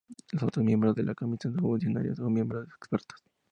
Los 0.31 0.41
otros 0.41 0.65
miembros 0.65 0.95
de 0.95 1.03
la 1.03 1.13
Comisión 1.13 1.53
son 1.53 1.61
funcionarios 1.61 2.19
o 2.21 2.27
miembros 2.27 2.67
expertos. 2.69 3.23